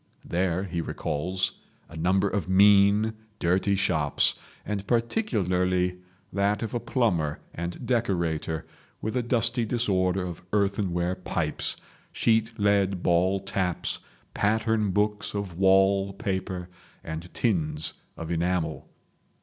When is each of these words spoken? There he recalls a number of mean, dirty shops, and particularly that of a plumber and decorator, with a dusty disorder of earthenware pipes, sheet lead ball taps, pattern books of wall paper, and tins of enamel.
There 0.25 0.63
he 0.63 0.81
recalls 0.81 1.59
a 1.87 1.95
number 1.95 2.27
of 2.27 2.49
mean, 2.49 3.13
dirty 3.37 3.75
shops, 3.75 4.33
and 4.65 4.87
particularly 4.87 5.97
that 6.33 6.63
of 6.63 6.73
a 6.73 6.79
plumber 6.79 7.39
and 7.53 7.85
decorator, 7.85 8.65
with 8.99 9.15
a 9.15 9.21
dusty 9.21 9.63
disorder 9.63 10.23
of 10.25 10.41
earthenware 10.53 11.13
pipes, 11.13 11.77
sheet 12.11 12.51
lead 12.57 13.03
ball 13.03 13.39
taps, 13.39 13.99
pattern 14.33 14.89
books 14.89 15.35
of 15.35 15.59
wall 15.59 16.13
paper, 16.13 16.67
and 17.03 17.31
tins 17.31 17.93
of 18.17 18.31
enamel. 18.31 18.89